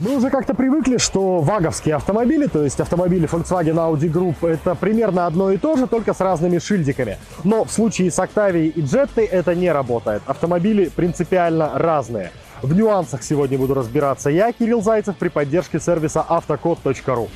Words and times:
Мы 0.00 0.16
уже 0.16 0.30
как-то 0.30 0.54
привыкли, 0.54 0.96
что 0.96 1.40
ваговские 1.40 1.94
автомобили, 1.94 2.46
то 2.46 2.64
есть 2.64 2.80
автомобили 2.80 3.28
Volkswagen 3.28 3.74
Audi 3.74 4.10
Group, 4.10 4.48
это 4.48 4.74
примерно 4.74 5.26
одно 5.26 5.50
и 5.50 5.58
то 5.58 5.76
же, 5.76 5.86
только 5.86 6.14
с 6.14 6.20
разными 6.20 6.58
шильдиками. 6.58 7.18
Но 7.44 7.64
в 7.64 7.70
случае 7.70 8.10
с 8.10 8.18
Octavia 8.18 8.66
и 8.66 8.80
Jetta 8.80 9.20
это 9.20 9.54
не 9.54 9.70
работает. 9.70 10.22
Автомобили 10.24 10.86
принципиально 10.88 11.72
разные. 11.74 12.30
В 12.62 12.74
нюансах 12.74 13.22
сегодня 13.22 13.58
буду 13.58 13.74
разбираться 13.74 14.30
я, 14.30 14.52
Кирилл 14.52 14.80
Зайцев, 14.80 15.16
при 15.16 15.28
поддержке 15.28 15.78
сервиса 15.78 16.24
автокод.ру. 16.26 17.28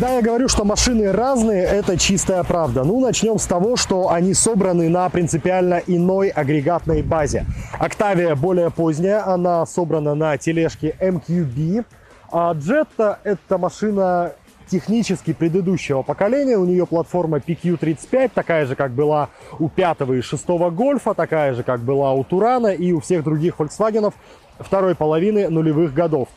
Когда 0.00 0.14
я 0.14 0.22
говорю, 0.22 0.48
что 0.48 0.64
машины 0.64 1.12
разные, 1.12 1.62
это 1.62 1.98
чистая 1.98 2.42
правда. 2.42 2.84
Ну, 2.84 3.00
начнем 3.00 3.38
с 3.38 3.44
того, 3.44 3.76
что 3.76 4.08
они 4.08 4.32
собраны 4.32 4.88
на 4.88 5.06
принципиально 5.10 5.82
иной 5.86 6.30
агрегатной 6.30 7.02
базе. 7.02 7.44
Octavia 7.78 8.34
более 8.34 8.70
поздняя, 8.70 9.26
она 9.26 9.66
собрана 9.66 10.14
на 10.14 10.38
тележке 10.38 10.96
MQB, 10.98 11.84
а 12.32 12.54
Jetta 12.54 13.18
это 13.24 13.58
машина 13.58 14.32
технически 14.70 15.34
предыдущего 15.34 16.00
поколения. 16.00 16.56
У 16.56 16.64
нее 16.64 16.86
платформа 16.86 17.36
PQ35, 17.36 18.30
такая 18.34 18.64
же, 18.64 18.76
как 18.76 18.92
была 18.92 19.28
у 19.58 19.68
пятого 19.68 20.14
и 20.14 20.22
шестого 20.22 20.70
Гольфа, 20.70 21.12
такая 21.12 21.52
же, 21.52 21.62
как 21.62 21.80
была 21.80 22.14
у 22.14 22.24
Турана 22.24 22.68
и 22.68 22.92
у 22.92 23.00
всех 23.00 23.22
других 23.22 23.56
Volkswagen 23.58 24.14
второй 24.60 24.94
половины 24.94 25.50
нулевых 25.50 25.92
годов. 25.92 26.28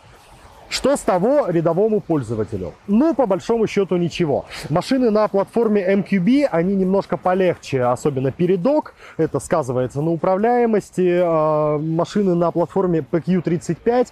Что 0.70 0.96
с 0.96 1.02
того 1.02 1.48
рядовому 1.48 2.02
пользователю? 2.02 2.74
Ну, 2.88 3.14
по 3.14 3.26
большому 3.26 3.68
счету, 3.68 3.98
ничего. 3.98 4.46
Машины 4.70 5.12
на 5.12 5.28
платформе 5.28 5.86
MQB, 5.94 6.46
они 6.52 6.76
немножко 6.76 7.18
полегче, 7.18 7.84
особенно 7.84 8.32
передок. 8.32 8.96
Это 9.18 9.40
сказывается 9.40 10.02
на 10.02 10.12
управляемости. 10.12 11.20
А, 11.22 11.78
машины 11.78 12.36
на 12.36 12.52
платформе 12.52 13.06
PQ35 13.10 14.08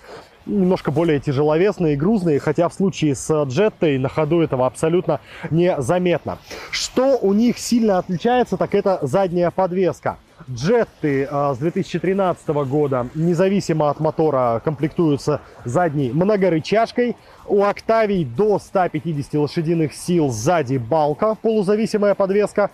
немножко 0.45 0.91
более 0.91 1.19
тяжеловесные 1.19 1.93
и 1.93 1.97
грузные, 1.97 2.39
хотя 2.39 2.67
в 2.69 2.73
случае 2.73 3.15
с 3.15 3.43
джеттой 3.45 3.97
на 3.97 4.09
ходу 4.09 4.41
этого 4.41 4.65
абсолютно 4.65 5.19
незаметно. 5.49 6.37
Что 6.71 7.17
у 7.17 7.33
них 7.33 7.57
сильно 7.57 7.97
отличается, 7.97 8.57
так 8.57 8.75
это 8.75 8.99
задняя 9.01 9.51
подвеска. 9.51 10.17
Джетты 10.53 11.27
э, 11.29 11.53
с 11.53 11.57
2013 11.57 12.47
года, 12.49 13.07
независимо 13.15 13.89
от 13.89 13.99
мотора, 13.99 14.61
комплектуются 14.63 15.41
задней 15.65 16.11
многорычажкой. 16.11 17.15
У 17.47 17.63
Октавий 17.63 18.25
до 18.25 18.59
150 18.59 19.33
лошадиных 19.35 19.93
сил 19.93 20.29
сзади 20.29 20.77
балка, 20.77 21.35
полузависимая 21.35 22.15
подвеска. 22.15 22.71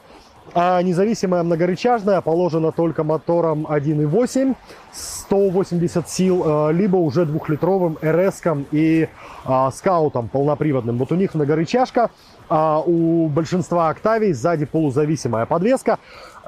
А 0.54 0.82
независимая 0.82 1.44
многорычажная 1.44 2.22
положена 2.22 2.72
только 2.72 3.04
мотором 3.04 3.68
1.8, 3.68 4.56
180 4.94 6.10
сил, 6.10 6.44
э, 6.46 6.74
либо 6.74 6.96
уже 6.96 7.26
двухлитровым 7.26 7.98
РС 8.02 8.42
и 8.72 9.10
а, 9.44 9.72
скаутом 9.72 10.30
полноприводным. 10.30 10.98
Вот 10.98 11.12
у 11.12 11.16
них 11.16 11.34
многорычажка, 11.36 12.12
а 12.50 12.82
у 12.86 13.28
большинства 13.28 13.90
Октавий 13.90 14.34
сзади 14.34 14.66
полузависимая 14.66 15.46
подвеска, 15.46 16.00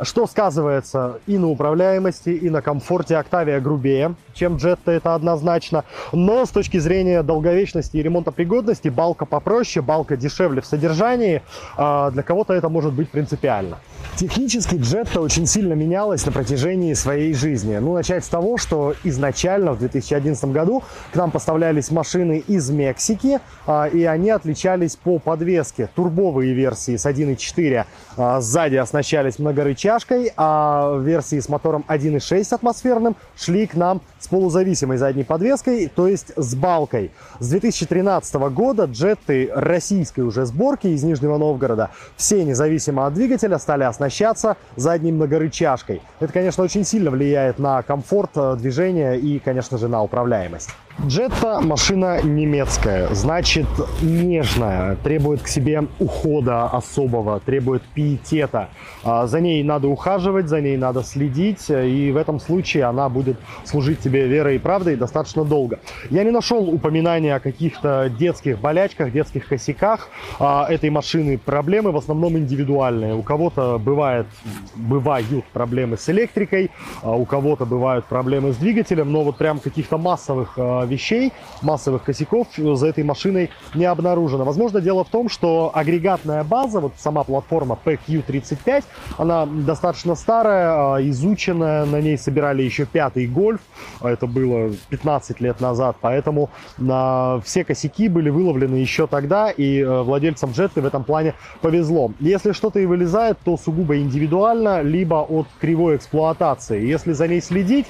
что 0.01 0.27
сказывается 0.27 1.19
и 1.27 1.37
на 1.37 1.49
управляемости, 1.49 2.29
и 2.29 2.49
на 2.49 2.61
комфорте. 2.61 3.17
Октавия 3.17 3.59
грубее, 3.59 4.15
чем 4.33 4.55
Jetta, 4.55 4.91
это 4.91 5.15
однозначно. 5.15 5.83
Но 6.11 6.45
с 6.45 6.49
точки 6.49 6.77
зрения 6.77 7.23
долговечности 7.23 7.97
и 7.97 8.03
ремонтопригодности, 8.03 8.89
балка 8.89 9.25
попроще, 9.25 9.83
балка 9.83 10.15
дешевле 10.15 10.61
в 10.61 10.65
содержании. 10.65 11.41
А, 11.77 12.11
для 12.11 12.23
кого-то 12.23 12.53
это 12.53 12.69
может 12.69 12.93
быть 12.93 13.09
принципиально. 13.09 13.77
Технически 14.15 14.75
Jetta 14.75 15.19
очень 15.19 15.45
сильно 15.45 15.73
менялась 15.73 16.25
на 16.25 16.31
протяжении 16.31 16.93
своей 16.93 17.33
жизни. 17.33 17.77
Ну, 17.77 17.93
начать 17.93 18.25
с 18.25 18.29
того, 18.29 18.57
что 18.57 18.93
изначально 19.03 19.73
в 19.73 19.79
2011 19.79 20.45
году 20.45 20.83
к 21.11 21.15
нам 21.15 21.31
поставлялись 21.31 21.91
машины 21.91 22.43
из 22.47 22.69
Мексики, 22.69 23.39
а, 23.65 23.87
и 23.87 24.03
они 24.03 24.29
отличались 24.29 24.95
по 24.95 25.19
подвеске 25.19 25.88
турбовые 25.95 26.53
версии 26.53 26.95
с 26.95 27.05
1.4 27.05 27.85
а, 28.17 28.41
сзади 28.41 28.75
оснащались 28.75 29.39
многорычажкой, 29.39 30.31
а 30.35 30.97
версии 30.99 31.39
с 31.39 31.49
мотором 31.49 31.85
1.6 31.87 32.53
атмосферным 32.53 33.15
шли 33.37 33.67
к 33.67 33.75
нам 33.75 34.01
с 34.19 34.27
полузависимой 34.27 34.97
задней 34.97 35.23
подвеской, 35.23 35.87
то 35.87 36.07
есть 36.07 36.31
с 36.35 36.55
балкой. 36.55 37.11
С 37.39 37.49
2013 37.49 38.35
года 38.51 38.85
джетты 38.85 39.49
российской 39.53 40.21
уже 40.21 40.45
сборки 40.45 40.87
из 40.87 41.03
Нижнего 41.03 41.37
Новгорода 41.37 41.89
все 42.17 42.43
независимо 42.43 43.07
от 43.07 43.13
двигателя 43.13 43.57
стали 43.57 43.83
оснащаться 43.83 44.57
задней 44.75 45.11
многорычажкой. 45.11 46.01
Это, 46.19 46.33
конечно, 46.33 46.63
очень 46.63 46.85
сильно 46.85 47.11
влияет 47.11 47.59
на 47.59 47.81
комфорт 47.81 48.31
э, 48.35 48.55
движения 48.57 49.13
и, 49.13 49.39
конечно 49.39 49.77
же, 49.77 49.87
на 49.87 50.01
управляемость. 50.03 50.69
Джетта 51.07 51.61
машина 51.61 52.21
немецкая, 52.21 53.07
значит 53.13 53.67
нежная, 54.01 54.97
требует 54.97 55.41
к 55.41 55.47
себе 55.47 55.83
ухода 55.97 56.65
особого, 56.65 57.39
требует 57.39 57.81
пиетета. 57.93 58.67
А, 59.03 59.25
за 59.25 59.39
ней 59.39 59.63
надо 59.63 59.87
ухаживать, 59.87 60.49
за 60.49 60.59
ней 60.59 60.75
надо 60.75 61.03
следить, 61.03 61.69
и 61.69 62.11
в 62.11 62.17
этом 62.17 62.39
случае 62.41 62.83
она 62.83 63.07
будет 63.07 63.37
служить 63.63 63.99
тебе 63.99 64.27
верой 64.27 64.57
и 64.57 64.59
правдой 64.59 64.97
достаточно 64.97 65.45
долго. 65.45 65.79
Я 66.09 66.25
не 66.25 66.31
нашел 66.31 66.67
упоминания 66.67 67.35
о 67.35 67.39
каких-то 67.39 68.11
детских 68.19 68.59
болячках, 68.59 69.13
детских 69.13 69.47
косяках 69.47 70.09
а, 70.37 70.67
этой 70.69 70.89
машины. 70.89 71.37
Проблемы 71.37 71.91
в 71.91 71.97
основном 71.97 72.37
индивидуальные. 72.37 73.15
У 73.15 73.23
кого-то 73.23 73.79
бывает, 73.79 74.27
бывают 74.75 75.45
проблемы 75.53 75.95
с 75.97 76.09
электрикой, 76.09 76.71
а 77.01 77.15
у 77.15 77.23
кого-то 77.23 77.65
бывают 77.65 78.05
проблемы 78.05 78.51
с 78.51 78.57
двигателем, 78.57 79.13
но 79.13 79.23
вот 79.23 79.37
прям 79.37 79.59
каких-то 79.59 79.97
массовых 79.97 80.57
вещей, 80.89 81.31
массовых 81.61 82.03
косяков 82.03 82.47
за 82.57 82.87
этой 82.87 83.03
машиной 83.03 83.49
не 83.73 83.85
обнаружено. 83.85 84.43
Возможно, 84.43 84.81
дело 84.81 85.03
в 85.03 85.09
том, 85.09 85.29
что 85.29 85.71
агрегатная 85.73 86.43
база, 86.43 86.79
вот 86.79 86.93
сама 86.97 87.23
платформа 87.23 87.77
PQ35, 87.83 88.83
она 89.17 89.45
достаточно 89.45 90.15
старая, 90.15 90.95
а, 90.95 90.97
изученная, 91.01 91.85
на 91.85 92.01
ней 92.01 92.17
собирали 92.17 92.63
еще 92.63 92.85
пятый 92.85 93.27
гольф, 93.27 93.61
а 94.01 94.09
это 94.09 94.27
было 94.27 94.71
15 94.89 95.39
лет 95.39 95.61
назад, 95.61 95.97
поэтому 96.01 96.49
на 96.77 97.39
все 97.45 97.63
косяки 97.63 98.09
были 98.09 98.29
выловлены 98.29 98.75
еще 98.75 99.07
тогда, 99.07 99.49
и 99.49 99.79
э, 99.79 100.01
владельцам 100.01 100.51
джетты 100.51 100.81
в 100.81 100.85
этом 100.85 101.03
плане 101.03 101.35
повезло. 101.61 102.11
Если 102.19 102.51
что-то 102.51 102.79
и 102.79 102.85
вылезает, 102.85 103.37
то 103.43 103.57
сугубо 103.57 103.97
индивидуально, 103.97 104.81
либо 104.81 105.15
от 105.15 105.47
кривой 105.59 105.97
эксплуатации. 105.97 106.85
Если 106.85 107.13
за 107.13 107.27
ней 107.27 107.41
следить, 107.41 107.85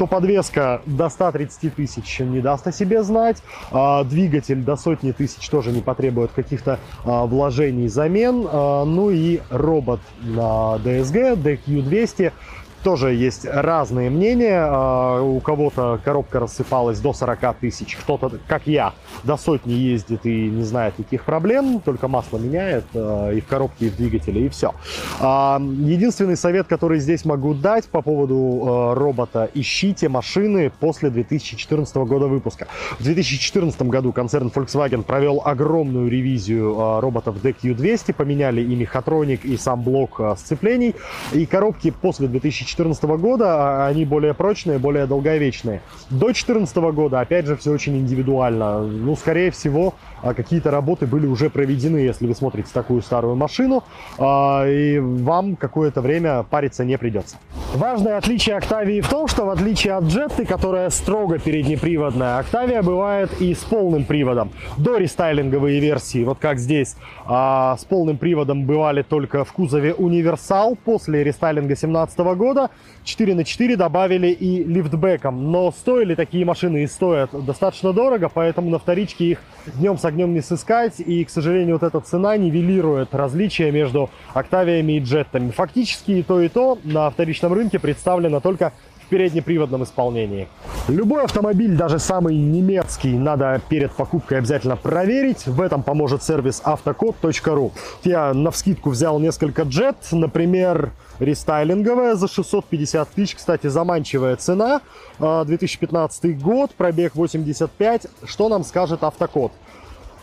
то 0.00 0.06
подвеска 0.06 0.80
до 0.86 1.10
130 1.10 1.74
тысяч 1.74 2.20
не 2.20 2.40
даст 2.40 2.66
о 2.66 2.72
себе 2.72 3.02
знать, 3.02 3.42
а 3.70 4.02
двигатель 4.02 4.62
до 4.62 4.76
сотни 4.76 5.12
тысяч 5.12 5.46
тоже 5.50 5.72
не 5.72 5.82
потребует 5.82 6.30
каких-то 6.32 6.78
а, 7.04 7.26
вложений, 7.26 7.88
замен, 7.88 8.48
а, 8.50 8.86
ну 8.86 9.10
и 9.10 9.40
робот 9.50 10.00
на 10.22 10.76
DSG, 10.82 11.36
DQ200 11.36 12.32
тоже 12.82 13.12
есть 13.12 13.44
разные 13.44 14.10
мнения. 14.10 14.64
А, 14.66 15.20
у 15.20 15.40
кого-то 15.40 16.00
коробка 16.04 16.40
рассыпалась 16.40 17.00
до 17.00 17.12
40 17.12 17.56
тысяч, 17.58 17.96
кто-то, 17.96 18.32
как 18.46 18.66
я, 18.66 18.92
до 19.24 19.36
сотни 19.36 19.72
ездит 19.72 20.24
и 20.26 20.48
не 20.48 20.62
знает 20.62 20.98
никаких 20.98 21.24
проблем, 21.24 21.80
только 21.80 22.08
масло 22.08 22.38
меняет 22.38 22.84
а, 22.94 23.30
и 23.30 23.40
в 23.40 23.46
коробке, 23.46 23.86
и 23.86 23.90
в 23.90 23.96
двигателе, 23.96 24.46
и 24.46 24.48
все. 24.48 24.74
А, 25.20 25.60
единственный 25.60 26.36
совет, 26.36 26.66
который 26.66 27.00
здесь 27.00 27.24
могу 27.24 27.54
дать 27.54 27.86
по 27.86 28.02
поводу 28.02 28.94
робота, 28.94 29.50
ищите 29.54 30.08
машины 30.08 30.72
после 30.80 31.10
2014 31.10 31.96
года 31.96 32.26
выпуска. 32.26 32.66
В 32.98 33.04
2014 33.04 33.82
году 33.82 34.12
концерн 34.12 34.48
Volkswagen 34.48 35.02
провел 35.02 35.42
огромную 35.44 36.08
ревизию 36.10 37.00
роботов 37.00 37.36
DQ200, 37.42 38.14
поменяли 38.14 38.62
и 38.62 38.74
мехатроник, 38.74 39.44
и 39.44 39.56
сам 39.56 39.82
блок 39.82 40.20
сцеплений, 40.36 40.94
и 41.32 41.46
коробки 41.46 41.90
после 41.90 42.28
2014 42.28 42.69
2014 42.76 43.04
года 43.20 43.60
а 43.60 43.86
они 43.86 44.04
более 44.04 44.34
прочные, 44.34 44.78
более 44.78 45.06
долговечные. 45.06 45.82
До 46.10 46.26
2014 46.26 46.76
года, 46.76 47.20
опять 47.20 47.46
же, 47.46 47.56
все 47.56 47.72
очень 47.72 47.96
индивидуально. 47.98 48.80
Ну, 48.80 49.16
скорее 49.16 49.50
всего, 49.50 49.94
а, 50.22 50.34
какие-то 50.34 50.70
работы 50.70 51.06
были 51.06 51.26
уже 51.26 51.50
проведены, 51.50 51.98
если 51.98 52.26
вы 52.26 52.34
смотрите 52.34 52.70
такую 52.72 53.02
старую 53.02 53.36
машину, 53.36 53.84
а, 54.18 54.66
и 54.66 54.98
вам 54.98 55.56
какое-то 55.56 56.00
время 56.00 56.42
париться 56.42 56.84
не 56.84 56.98
придется. 56.98 57.36
Важное 57.74 58.16
отличие 58.18 58.56
Октавии 58.56 59.00
в 59.00 59.08
том, 59.08 59.28
что 59.28 59.44
в 59.46 59.50
отличие 59.50 59.94
от 59.94 60.04
Джетты, 60.04 60.44
которая 60.44 60.90
строго 60.90 61.38
переднеприводная, 61.38 62.38
Октавия 62.38 62.82
бывает 62.82 63.30
и 63.40 63.54
с 63.54 63.58
полным 63.58 64.04
приводом. 64.04 64.50
До 64.76 64.96
рестайлинговые 64.96 65.78
версии, 65.78 66.24
вот 66.24 66.38
как 66.40 66.58
здесь, 66.58 66.96
с 67.26 67.84
полным 67.88 68.18
приводом 68.18 68.64
бывали 68.64 69.02
только 69.02 69.44
в 69.44 69.52
кузове 69.52 69.94
Универсал. 69.94 70.76
После 70.84 71.22
рестайлинга 71.22 71.68
2017 71.68 72.18
года 72.18 72.50
года 72.50 72.70
4 73.04 73.34
на 73.34 73.44
4 73.44 73.76
добавили 73.76 74.28
и 74.28 74.64
лифтбеком. 74.64 75.52
Но 75.52 75.70
стоили 75.70 76.16
такие 76.16 76.44
машины 76.44 76.82
и 76.82 76.86
стоят 76.88 77.30
достаточно 77.44 77.92
дорого, 77.92 78.28
поэтому 78.32 78.68
на 78.70 78.80
вторичке 78.80 79.26
их 79.26 79.42
днем 79.76 79.96
с 79.96 80.04
огнем 80.04 80.34
не 80.34 80.40
сыскать, 80.40 80.98
и, 80.98 81.24
к 81.24 81.30
сожалению, 81.30 81.76
вот 81.76 81.84
эта 81.84 82.00
цена 82.00 82.36
нивелирует 82.36 83.14
различия 83.14 83.70
между 83.70 84.10
Октавиями 84.34 84.94
и 84.94 85.00
Джеттами. 85.00 85.50
Фактически 85.50 86.10
и 86.12 86.22
то, 86.24 86.40
и 86.40 86.48
то 86.48 86.78
на 86.82 87.08
вторичном 87.10 87.52
рынке 87.52 87.59
представлено 87.68 88.40
только 88.40 88.72
переднеприводном 89.10 89.82
исполнении. 89.82 90.48
Любой 90.88 91.24
автомобиль, 91.24 91.76
даже 91.76 91.98
самый 91.98 92.36
немецкий, 92.36 93.18
надо 93.18 93.60
перед 93.68 93.92
покупкой 93.92 94.38
обязательно 94.38 94.76
проверить. 94.76 95.46
В 95.46 95.60
этом 95.60 95.82
поможет 95.82 96.22
сервис 96.22 96.62
автокод.ру. 96.64 97.72
Я 98.04 98.32
на 98.32 98.50
вскидку 98.50 98.90
взял 98.90 99.18
несколько 99.18 99.62
джет, 99.62 99.96
например, 100.12 100.92
рестайлинговая 101.18 102.14
за 102.14 102.28
650 102.28 103.08
тысяч. 103.10 103.34
Кстати, 103.34 103.66
заманчивая 103.66 104.36
цена. 104.36 104.80
2015 105.18 106.24
а, 106.24 106.28
год, 106.28 106.70
пробег 106.74 107.14
85. 107.14 108.06
Что 108.24 108.48
нам 108.48 108.64
скажет 108.64 109.02
автокод? 109.02 109.52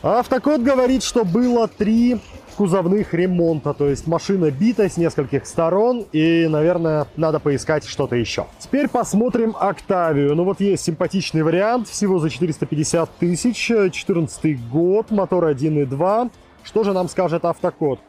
Автокод 0.01 0.61
говорит, 0.61 1.03
что 1.03 1.25
было 1.25 1.67
три 1.67 2.19
кузовных 2.57 3.13
ремонта. 3.13 3.73
То 3.73 3.87
есть 3.87 4.07
машина 4.07 4.51
бита 4.51 4.89
с 4.89 4.97
нескольких 4.97 5.45
сторон. 5.45 6.05
И, 6.11 6.47
наверное, 6.49 7.07
надо 7.15 7.39
поискать 7.39 7.85
что-то 7.85 8.15
еще. 8.15 8.47
Теперь 8.59 8.89
посмотрим 8.89 9.55
Октавию. 9.57 10.35
Ну 10.35 10.43
вот 10.43 10.59
есть 10.59 10.83
симпатичный 10.83 11.43
вариант. 11.43 11.87
Всего 11.87 12.19
за 12.19 12.29
450 12.29 13.09
тысяч. 13.19 13.57
14 13.57 14.69
год. 14.69 15.11
Мотор 15.11 15.45
1.2. 15.45 16.31
Что 16.63 16.83
же 16.83 16.93
нам 16.93 17.07
скажет 17.07 17.45
автокод? 17.45 17.99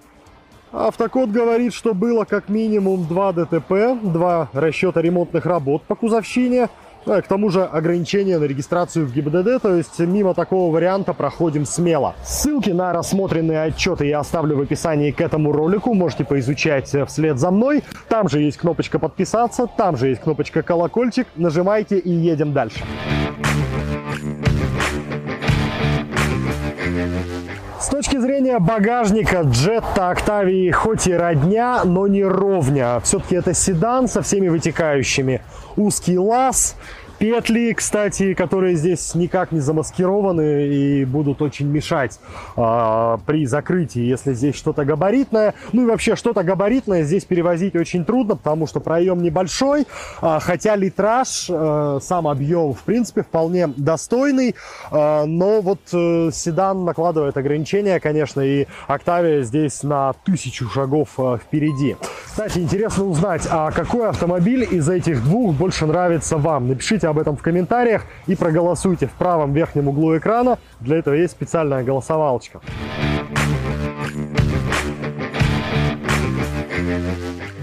Автокод 0.73 1.31
говорит, 1.31 1.73
что 1.73 1.95
было 1.95 2.25
как 2.25 2.49
минимум 2.49 3.07
2 3.07 3.33
ДТП, 3.33 3.73
2 4.03 4.51
расчета 4.53 5.01
ремонтных 5.01 5.47
работ 5.47 5.83
по 5.85 5.95
кузовщине, 5.95 6.69
к 7.09 7.27
тому 7.27 7.49
же 7.51 7.65
ограничения 7.65 8.39
на 8.39 8.45
регистрацию 8.45 9.07
в 9.07 9.13
ГИБДД, 9.13 9.63
то 9.63 9.75
есть 9.75 9.99
мимо 9.99 10.35
такого 10.35 10.73
варианта 10.73 11.15
проходим 11.15 11.65
смело. 11.65 12.15
Ссылки 12.23 12.71
на 12.71 12.93
рассмотренные 12.93 13.63
отчеты 13.63 14.07
я 14.07 14.21
оставлю 14.21 14.57
в 14.57 14.61
описании 14.61 15.11
к 15.11 15.21
этому 15.21 15.53
ролику, 15.53 15.95
можете 15.95 16.25
поизучать 16.25 16.95
вслед 17.09 17.39
за 17.39 17.51
мной. 17.51 17.83
Там 18.09 18.29
же 18.29 18.41
есть 18.41 18.59
кнопочка 18.59 18.99
подписаться, 18.99 19.67
там 19.67 19.97
же 19.97 20.09
есть 20.09 20.21
кнопочка 20.21 20.63
колокольчик, 20.63 21.27
нажимайте 21.37 21.99
и 21.99 22.11
едем 22.11 22.53
дальше. 22.53 22.85
С 27.35 27.38
точки 27.99 28.19
зрения 28.19 28.61
багажника 28.61 29.39
Jetta 29.39 30.15
Octavia 30.15 30.71
хоть 30.71 31.09
и 31.09 31.13
родня, 31.13 31.83
но 31.85 32.07
не 32.07 32.23
ровня. 32.23 33.01
Все-таки 33.01 33.35
это 33.35 33.55
седан 33.55 34.07
со 34.07 34.23
всеми 34.23 34.47
вытекающими. 34.47 35.41
Узкий 35.77 36.17
лаз, 36.17 36.77
Петли, 37.19 37.73
кстати, 37.73 38.33
которые 38.33 38.77
здесь 38.77 39.15
никак 39.17 39.51
не 39.51 39.59
замаскированы 39.59 40.69
и 40.69 41.05
будут 41.05 41.43
очень 41.43 41.67
мешать 41.67 42.21
э, 42.57 43.19
при 43.27 43.45
закрытии, 43.45 44.03
если 44.03 44.35
здесь 44.35 44.55
что-то 44.55 44.85
габаритное. 44.85 45.55
Ну 45.73 45.83
и 45.83 45.87
вообще 45.87 46.15
что-то 46.15 46.45
габаритное 46.45 47.03
здесь 47.03 47.25
перевозить 47.25 47.75
очень 47.75 48.05
трудно, 48.05 48.37
потому 48.37 48.69
что 48.69 48.79
проем 48.79 49.21
небольшой, 49.21 49.87
э, 50.23 50.39
хотя 50.41 50.77
литраж, 50.77 51.47
э, 51.49 51.99
сам 52.01 52.29
объем, 52.29 52.75
в 52.75 52.83
принципе, 52.83 53.23
вполне 53.23 53.67
достойный, 53.67 54.55
э, 54.91 55.25
но 55.25 55.61
вот 55.61 55.81
э, 55.93 56.31
седан 56.33 56.85
накладывает 56.85 57.37
ограничения, 57.37 57.99
конечно, 57.99 58.41
и 58.41 58.67
Октавия 58.87 59.43
здесь 59.43 59.83
на 59.83 60.13
тысячу 60.25 60.69
шагов 60.69 61.09
э, 61.19 61.39
впереди. 61.45 61.97
Кстати, 62.27 62.61
интересно 62.61 63.07
узнать, 63.07 63.49
а 63.51 63.73
какой 63.73 64.09
автомобиль 64.09 64.67
из 64.71 64.89
этих 64.89 65.25
двух 65.25 65.57
больше 65.57 65.87
нравится 65.87 66.37
вам? 66.37 66.69
Напишите 66.69 67.08
об 67.09 67.19
этом 67.19 67.37
в 67.37 67.43
комментариях 67.43 68.03
и 68.27 68.35
проголосуйте 68.35 69.07
в 69.07 69.13
правом 69.13 69.53
верхнем 69.53 69.89
углу 69.89 70.17
экрана. 70.17 70.59
Для 70.81 70.99
этого 70.99 71.15
есть 71.15 71.33
специальная 71.33 71.83
голосовалочка. 71.83 72.61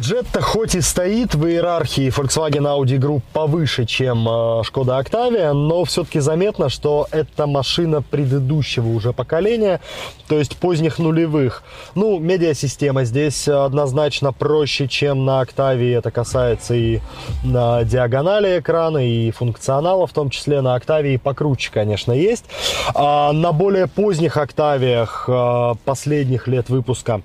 Jetta 0.05 0.39
хоть 0.39 0.75
и 0.75 0.81
стоит 0.81 1.33
в 1.33 1.47
иерархии 1.47 2.09
Volkswagen 2.15 2.67
Audi 2.67 2.99
Group 2.99 3.23
повыше, 3.33 3.85
чем 3.85 4.27
Skoda 4.27 4.99
э, 4.99 5.03
Octavia, 5.03 5.51
но 5.53 5.83
все-таки 5.83 6.19
заметно, 6.19 6.69
что 6.69 7.07
это 7.09 7.47
машина 7.47 8.03
предыдущего 8.03 8.87
уже 8.89 9.13
поколения, 9.13 9.81
то 10.27 10.37
есть 10.37 10.57
поздних 10.57 10.99
нулевых. 10.99 11.63
Ну, 11.95 12.19
медиасистема 12.19 13.03
здесь 13.03 13.47
однозначно 13.47 14.31
проще, 14.31 14.87
чем 14.87 15.25
на 15.25 15.41
Octavia. 15.41 15.97
Это 15.97 16.11
касается 16.11 16.75
и 16.75 16.99
на 17.43 17.83
диагонали 17.83 18.59
экрана, 18.59 18.99
и 18.99 19.31
функционала, 19.31 20.05
в 20.05 20.13
том 20.13 20.29
числе 20.29 20.61
на 20.61 20.77
Octavia 20.77 21.17
покруче, 21.17 21.71
конечно, 21.73 22.11
есть. 22.11 22.45
А 22.93 23.31
на 23.31 23.51
более 23.51 23.87
поздних 23.87 24.37
Octaviях 24.37 25.23
э, 25.27 25.75
последних 25.83 26.47
лет 26.47 26.69
выпуска 26.69 27.21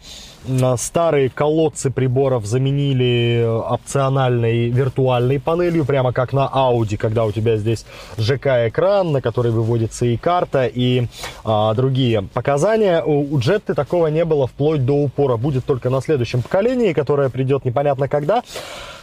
старые 0.76 1.31
колодцы 1.31 1.90
приборов 1.90 2.46
заменили 2.46 3.44
опциональной 3.46 4.69
виртуальной 4.70 5.38
панелью, 5.38 5.84
прямо 5.84 6.12
как 6.12 6.32
на 6.32 6.50
Audi, 6.52 6.96
когда 6.96 7.25
у 7.25 7.32
тебя 7.32 7.56
здесь 7.56 7.84
ЖК-экран, 8.19 9.12
на 9.12 9.20
который 9.20 9.52
выводится 9.52 10.06
и 10.06 10.16
карта, 10.16 10.66
и 10.66 11.06
а, 11.44 11.75
другие 11.75 12.22
показания. 12.22 13.02
У, 13.02 13.34
у 13.34 13.38
Jetta 13.38 13.75
такого 13.75 14.06
не 14.08 14.25
было 14.25 14.46
вплоть 14.46 14.84
до 14.84 14.94
упора. 14.94 15.37
Будет 15.37 15.64
только 15.64 15.90
на 15.90 16.00
следующем 16.00 16.42
поколении, 16.42 16.92
которое 16.92 17.28
придет 17.28 17.64
непонятно 17.64 18.08
когда. 18.08 18.42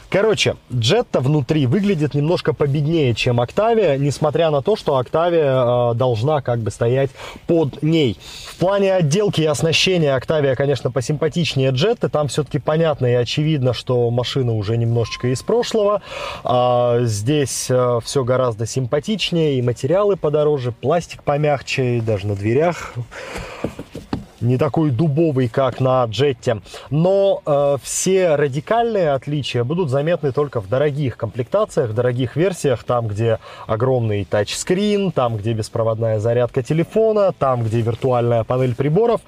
Короче, 0.10 0.56
Jetta 0.70 1.20
внутри 1.20 1.66
выглядит 1.68 2.14
немножко 2.14 2.54
победнее, 2.54 3.14
чем 3.14 3.42
Octavia, 3.42 3.98
несмотря 3.98 4.52
на 4.52 4.62
то, 4.62 4.76
что 4.76 5.00
Octavia 5.00 5.92
э, 5.92 5.96
должна 5.96 6.42
как 6.42 6.60
бы 6.60 6.72
стоять 6.72 7.10
под 7.46 7.84
ней. 7.84 8.18
В 8.46 8.56
плане 8.58 8.94
отделки 8.94 9.42
и 9.42 9.46
оснащения 9.46 10.18
Octavia, 10.18 10.56
конечно, 10.56 10.92
посимпатичнее 10.92 11.72
Jetta. 11.72 12.10
Там 12.10 12.30
все-таки 12.30 12.60
понятно 12.60 13.06
и 13.06 13.14
очевидно, 13.14 13.74
что 13.74 14.10
машина 14.10 14.54
уже 14.56 14.78
немножечко 14.78 15.28
из 15.28 15.44
прошлого. 15.44 16.02
А 16.44 17.00
здесь 17.02 17.68
э, 17.70 18.00
все 18.04 18.24
гораздо 18.24 18.66
симпатичнее, 18.66 19.60
и 19.60 19.62
материалы 19.62 20.16
подороже, 20.16 20.72
пластик 20.72 21.24
помягче, 21.24 21.98
и 21.98 22.02
даже 22.02 22.28
на 22.28 22.36
дверях 22.36 22.94
не 24.42 24.58
такой 24.58 24.92
дубовый, 24.92 25.48
как 25.48 25.80
на 25.80 26.06
джетте. 26.06 26.62
Но 26.90 27.42
э, 27.46 27.78
все 27.82 28.36
радикальные 28.36 29.12
отличия 29.12 29.64
будут 29.64 29.90
заметны 29.90 30.32
только 30.32 30.62
в 30.62 30.70
дорогих 30.70 31.18
комплектациях, 31.18 31.92
в 31.92 31.94
дорогих 31.94 32.36
версиях, 32.36 32.84
там, 32.84 33.08
где 33.08 33.40
огромный 33.66 34.26
тачскрин, 34.26 35.12
там, 35.12 35.38
где 35.38 35.54
беспроводная 35.54 36.20
зарядка 36.20 36.64
телефона, 36.64 37.34
там, 37.38 37.64
где 37.64 37.82
виртуальная 37.82 38.44
панель 38.44 38.76
приборов. 38.76 39.22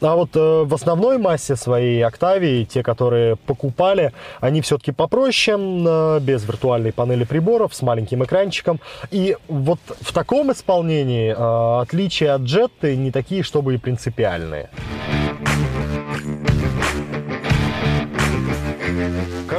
А 0.00 0.16
вот 0.16 0.30
э, 0.34 0.62
в 0.64 0.74
основной 0.74 1.18
массе 1.18 1.56
своей 1.56 2.02
Октавии, 2.04 2.64
те, 2.64 2.82
которые 2.82 3.36
покупали, 3.36 4.12
они 4.40 4.60
все-таки 4.60 4.92
попроще, 4.92 5.58
э, 5.58 6.20
без 6.20 6.44
виртуальной 6.44 6.92
панели 6.92 7.24
приборов, 7.24 7.74
с 7.74 7.82
маленьким 7.82 8.24
экранчиком. 8.24 8.80
И 9.10 9.36
вот 9.48 9.80
в 10.00 10.12
таком 10.12 10.52
исполнении 10.52 11.30
э, 11.30 11.82
отличия 11.82 12.34
от 12.34 12.42
джетты 12.42 12.96
не 12.96 13.10
такие, 13.10 13.42
чтобы 13.42 13.74
и 13.74 13.78
принципиальные 13.78 14.51
there. 14.52 14.68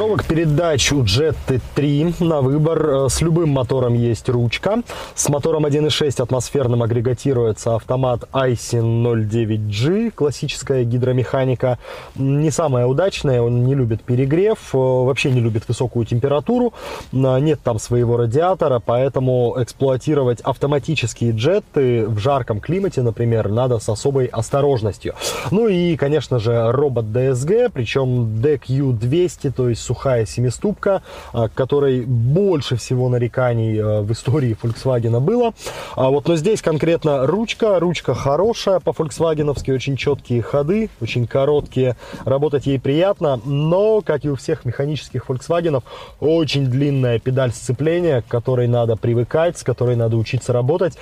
Коробок 0.03 0.25
передач 0.25 0.91
у 0.91 1.03
Jetta 1.03 1.61
3 1.75 2.15
на 2.19 2.41
выбор. 2.41 3.05
Э, 3.05 3.09
с 3.09 3.21
любым 3.21 3.51
мотором 3.51 3.93
есть 3.93 4.27
ручка. 4.27 4.81
С 5.15 5.29
мотором 5.29 5.65
1.6 5.65 6.21
атмосферным 6.21 6.83
агрегатируется 6.83 7.75
автомат 7.75 8.25
Aisin 8.33 9.01
09G. 9.05 10.11
Классическая 10.11 10.83
гидромеханика. 10.83 11.79
Не 12.15 12.51
самая 12.51 12.85
удачная, 12.85 13.41
он 13.41 13.63
не 13.63 13.75
любит 13.75 14.03
перегрев, 14.03 14.75
э, 14.75 14.77
вообще 14.77 15.31
не 15.31 15.39
любит 15.39 15.69
высокую 15.69 16.05
температуру. 16.05 16.73
Нет 17.13 17.61
там 17.63 17.79
своего 17.79 18.17
радиатора, 18.17 18.81
поэтому 18.85 19.55
эксплуатировать 19.57 20.41
автоматические 20.41 21.31
джеты 21.31 22.07
в 22.07 22.19
жарком 22.19 22.59
климате, 22.59 23.03
например, 23.03 23.47
надо 23.47 23.79
с 23.79 23.87
особой 23.87 24.25
осторожностью. 24.25 25.15
Ну 25.49 25.69
и, 25.69 25.95
конечно 25.95 26.39
же, 26.39 26.73
робот 26.73 27.05
DSG, 27.05 27.71
причем 27.73 28.41
DQ200, 28.41 29.53
то 29.53 29.69
есть 29.69 29.92
сухая 29.93 30.25
семиступка, 30.25 31.03
а, 31.33 31.49
которой 31.49 32.01
больше 32.01 32.77
всего 32.77 33.09
нареканий 33.09 33.79
а, 33.79 34.01
в 34.01 34.11
истории 34.11 34.57
Volkswagen 34.59 35.19
было. 35.19 35.53
А 35.95 36.09
вот, 36.09 36.27
но 36.27 36.35
здесь 36.35 36.63
конкретно 36.63 37.27
ручка, 37.27 37.79
ручка 37.79 38.15
хорошая 38.15 38.79
по 38.79 38.91
фольксвагеновски, 38.91 39.69
очень 39.69 39.95
четкие 39.95 40.41
ходы, 40.41 40.89
очень 40.99 41.27
короткие, 41.27 41.95
работать 42.25 42.65
ей 42.65 42.79
приятно, 42.79 43.39
но, 43.45 44.01
как 44.01 44.25
и 44.25 44.29
у 44.29 44.35
всех 44.35 44.65
механических 44.65 45.29
Volkswagen, 45.29 45.83
очень 46.19 46.65
длинная 46.65 47.19
педаль 47.19 47.51
сцепления, 47.51 48.21
к 48.21 48.27
которой 48.27 48.67
надо 48.67 48.95
привыкать, 48.95 49.59
с 49.59 49.63
которой 49.63 49.95
надо 49.95 50.17
учиться 50.17 50.53
работать, 50.53 50.97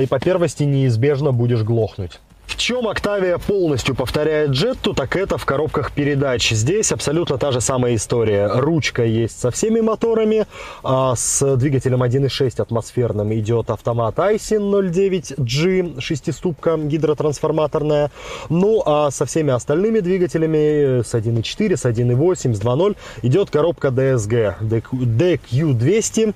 и 0.00 0.06
по 0.06 0.18
первости 0.18 0.64
неизбежно 0.64 1.30
будешь 1.30 1.62
глохнуть. 1.62 2.18
В 2.52 2.56
чем 2.58 2.86
Octavia 2.86 3.40
полностью 3.44 3.94
повторяет 3.94 4.50
Jetta, 4.50 4.94
так 4.94 5.16
это 5.16 5.38
в 5.38 5.46
коробках 5.46 5.90
передач. 5.90 6.50
Здесь 6.50 6.92
абсолютно 6.92 7.38
та 7.38 7.50
же 7.50 7.62
самая 7.62 7.94
история. 7.94 8.46
Ручка 8.46 9.04
есть 9.04 9.40
со 9.40 9.50
всеми 9.50 9.80
моторами. 9.80 10.44
А 10.82 11.16
с 11.16 11.56
двигателем 11.56 12.02
1.6 12.02 12.60
атмосферным 12.60 13.32
идет 13.32 13.70
автомат 13.70 14.16
Aisin 14.18 14.70
09G, 14.70 15.98
шестиступка 15.98 16.76
гидротрансформаторная. 16.76 18.10
Ну 18.50 18.82
а 18.84 19.10
со 19.10 19.24
всеми 19.24 19.54
остальными 19.54 20.00
двигателями 20.00 21.00
с 21.00 21.14
1.4, 21.14 21.76
с 21.76 21.86
1.8, 21.86 22.54
с 22.54 22.60
2.0 22.60 22.96
идет 23.22 23.48
коробка 23.48 23.88
DSG, 23.88 24.56
DQ200 24.60 26.34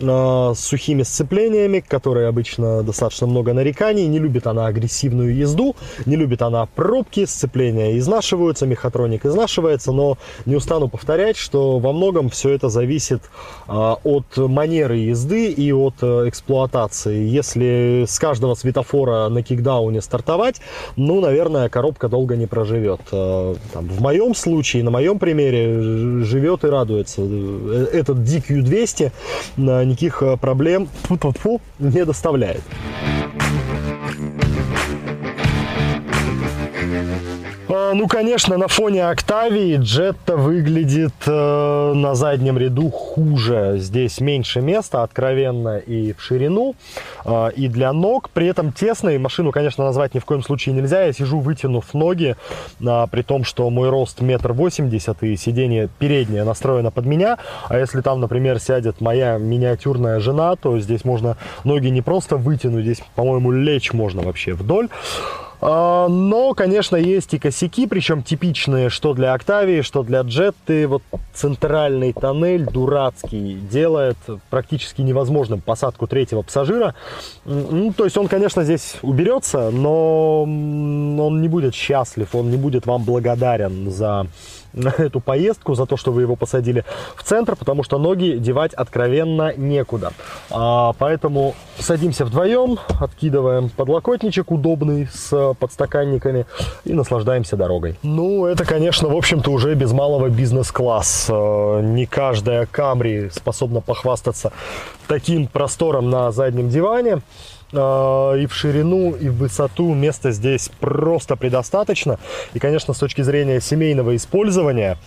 с 0.00 0.58
сухими 0.58 1.04
сцеплениями, 1.04 1.80
которые 1.80 2.28
обычно 2.28 2.82
достаточно 2.82 3.26
много 3.26 3.54
нареканий. 3.54 4.06
Не 4.06 4.18
любит 4.18 4.46
она 4.46 4.66
агрессивную 4.66 5.34
езду, 5.34 5.53
не 6.06 6.16
любит 6.16 6.42
она 6.42 6.66
пробки, 6.66 7.24
сцепления 7.24 7.98
изнашиваются, 7.98 8.66
мехатроник 8.66 9.26
изнашивается, 9.26 9.92
но 9.92 10.18
не 10.46 10.56
устану 10.56 10.88
повторять, 10.88 11.36
что 11.36 11.78
во 11.78 11.92
многом 11.92 12.30
все 12.30 12.50
это 12.50 12.68
зависит 12.68 13.22
а, 13.66 13.96
от 14.04 14.36
манеры 14.36 14.96
езды 14.96 15.50
и 15.50 15.72
от 15.72 15.94
а, 16.02 16.28
эксплуатации. 16.28 17.26
Если 17.26 18.04
с 18.06 18.18
каждого 18.18 18.54
светофора 18.54 19.28
на 19.28 19.42
кикдауне 19.42 20.00
стартовать, 20.00 20.60
ну, 20.96 21.20
наверное, 21.20 21.68
коробка 21.68 22.08
долго 22.08 22.36
не 22.36 22.46
проживет. 22.46 23.00
А, 23.12 23.54
там, 23.72 23.88
в 23.88 24.00
моем 24.00 24.34
случае, 24.34 24.84
на 24.84 24.90
моем 24.90 25.18
примере, 25.18 26.24
живет 26.24 26.64
и 26.64 26.68
радуется. 26.68 27.22
Э, 27.22 27.86
этот 27.92 28.18
DQ200 28.18 29.12
никаких 29.56 30.22
э, 30.22 30.36
проблем 30.36 30.88
не 31.78 32.04
доставляет. 32.04 32.62
Ну, 37.94 38.08
конечно, 38.08 38.56
на 38.58 38.68
фоне 38.68 39.08
Октавии 39.08 39.76
Джетта 39.76 40.36
выглядит 40.36 41.14
э, 41.26 41.92
на 41.94 42.14
заднем 42.14 42.58
ряду 42.58 42.90
хуже. 42.90 43.76
Здесь 43.78 44.20
меньше 44.20 44.60
места, 44.60 45.02
откровенно, 45.02 45.78
и 45.78 46.12
в 46.12 46.20
ширину, 46.20 46.74
э, 47.24 47.50
и 47.56 47.68
для 47.68 47.92
ног. 47.92 48.30
При 48.30 48.46
этом 48.48 48.72
тесно, 48.72 49.10
и 49.10 49.18
машину, 49.18 49.52
конечно, 49.52 49.84
назвать 49.84 50.14
ни 50.14 50.18
в 50.18 50.24
коем 50.24 50.42
случае 50.42 50.74
нельзя. 50.74 51.04
Я 51.04 51.12
сижу, 51.12 51.40
вытянув 51.40 51.94
ноги, 51.94 52.36
э, 52.80 53.06
при 53.10 53.22
том, 53.22 53.44
что 53.44 53.70
мой 53.70 53.88
рост 53.88 54.20
метр 54.20 54.52
восемьдесят, 54.52 55.22
и 55.22 55.36
сиденье 55.36 55.88
переднее 55.98 56.44
настроено 56.44 56.90
под 56.90 57.06
меня. 57.06 57.38
А 57.68 57.78
если 57.78 58.00
там, 58.00 58.20
например, 58.20 58.58
сядет 58.58 59.00
моя 59.00 59.38
миниатюрная 59.38 60.20
жена, 60.20 60.56
то 60.56 60.78
здесь 60.78 61.04
можно 61.04 61.36
ноги 61.64 61.88
не 61.88 62.02
просто 62.02 62.36
вытянуть, 62.36 62.84
здесь, 62.84 63.02
по-моему, 63.14 63.50
лечь 63.52 63.92
можно 63.92 64.22
вообще 64.22 64.52
вдоль. 64.52 64.88
А, 65.66 66.08
но, 66.08 66.52
конечно, 66.52 66.94
есть 66.94 67.32
и 67.32 67.38
косяки, 67.38 67.86
причем 67.86 68.22
типичные, 68.22 68.90
что 68.90 69.14
для 69.14 69.32
Октавии, 69.32 69.80
что 69.80 70.02
для 70.02 70.20
Джетты. 70.20 70.86
Вот 70.86 71.02
центральный 71.32 72.12
тоннель 72.12 72.66
дурацкий 72.66 73.54
делает 73.54 74.18
практически 74.50 75.00
невозможным 75.00 75.62
посадку 75.62 76.06
третьего 76.06 76.42
пассажира. 76.42 76.94
Ну, 77.46 77.94
то 77.96 78.04
есть 78.04 78.18
он, 78.18 78.28
конечно, 78.28 78.62
здесь 78.62 78.96
уберется, 79.00 79.70
но 79.70 80.42
он 80.42 81.40
не 81.40 81.48
будет 81.48 81.74
счастлив, 81.74 82.34
он 82.34 82.50
не 82.50 82.58
будет 82.58 82.84
вам 82.84 83.02
благодарен 83.02 83.90
за 83.90 84.26
эту 84.98 85.20
поездку, 85.20 85.74
за 85.74 85.86
то, 85.86 85.96
что 85.96 86.12
вы 86.12 86.22
его 86.22 86.36
посадили 86.36 86.84
в 87.16 87.22
центр, 87.22 87.56
потому 87.56 87.82
что 87.82 87.98
ноги 87.98 88.36
девать 88.38 88.74
откровенно 88.74 89.54
некуда. 89.56 90.12
А, 90.50 90.92
поэтому 90.98 91.54
садимся 91.78 92.24
вдвоем, 92.24 92.78
откидываем 93.00 93.70
подлокотничек 93.70 94.50
удобный 94.50 95.08
с 95.12 95.53
подстаканниками 95.54 96.46
и 96.84 96.92
наслаждаемся 96.92 97.56
дорогой. 97.56 97.96
Ну, 98.02 98.46
это, 98.46 98.64
конечно, 98.64 99.08
в 99.08 99.16
общем-то 99.16 99.50
уже 99.50 99.74
без 99.74 99.92
малого 99.92 100.28
бизнес-класс. 100.28 101.28
А, 101.30 101.80
не 101.80 102.06
каждая 102.06 102.66
Камри 102.66 103.30
способна 103.32 103.80
похвастаться 103.80 104.52
таким 105.06 105.46
простором 105.46 106.10
на 106.10 106.32
заднем 106.32 106.68
диване. 106.68 107.22
А, 107.72 108.34
и 108.34 108.46
в 108.46 108.54
ширину, 108.54 109.12
и 109.12 109.28
в 109.28 109.38
высоту 109.38 109.94
места 109.94 110.30
здесь 110.30 110.70
просто 110.80 111.36
предостаточно. 111.36 112.18
И, 112.52 112.58
конечно, 112.58 112.94
с 112.94 112.98
точки 112.98 113.22
зрения 113.22 113.60
семейного 113.60 114.16
использования, 114.16 114.98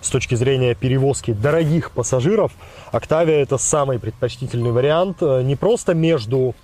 с 0.00 0.08
точки 0.10 0.34
зрения 0.34 0.74
перевозки 0.74 1.32
дорогих 1.32 1.90
пассажиров, 1.90 2.52
Octavia 2.92 3.42
это 3.42 3.58
самый 3.58 3.98
предпочтительный 3.98 4.72
вариант 4.72 5.18
э, 5.20 5.42
не 5.42 5.56
просто 5.56 5.94
между 5.94 6.54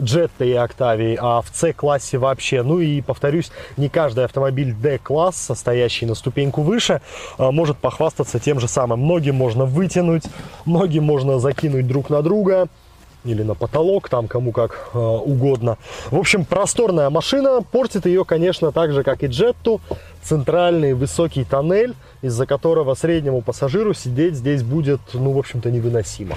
Джеттой 0.00 0.50
и 0.50 0.54
Октавией, 0.54 1.16
а 1.20 1.42
в 1.42 1.48
C-классе 1.52 2.18
вообще. 2.18 2.62
Ну 2.62 2.78
и, 2.78 3.00
повторюсь, 3.00 3.50
не 3.76 3.88
каждый 3.88 4.24
автомобиль 4.24 4.72
D-класс, 4.72 5.36
состоящий 5.36 6.06
на 6.06 6.14
ступеньку 6.14 6.62
выше, 6.62 7.00
э, 7.38 7.50
может 7.50 7.78
похвастаться 7.78 8.38
тем 8.38 8.60
же 8.60 8.68
самым. 8.68 9.06
Ноги 9.06 9.30
можно 9.30 9.64
вытянуть, 9.64 10.24
ноги 10.66 10.98
можно 10.98 11.38
закинуть 11.38 11.86
друг 11.86 12.10
на 12.10 12.22
друга, 12.22 12.68
или 13.24 13.42
на 13.42 13.54
потолок, 13.54 14.08
там 14.08 14.28
кому 14.28 14.52
как 14.52 14.90
э, 14.92 14.98
угодно. 14.98 15.78
В 16.10 16.18
общем, 16.18 16.44
просторная 16.44 17.10
машина, 17.10 17.62
портит 17.62 18.06
ее, 18.06 18.24
конечно, 18.24 18.70
так 18.70 18.92
же, 18.92 19.02
как 19.02 19.22
и 19.22 19.26
Джетту, 19.26 19.80
центральный 20.22 20.94
высокий 20.94 21.44
тоннель, 21.44 21.94
из-за 22.22 22.46
которого 22.46 22.94
среднему 22.94 23.40
пассажиру 23.40 23.94
сидеть 23.94 24.34
здесь 24.34 24.62
будет, 24.62 25.00
ну, 25.14 25.32
в 25.32 25.38
общем-то, 25.38 25.70
невыносимо. 25.70 26.36